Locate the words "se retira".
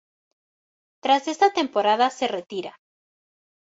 2.09-2.73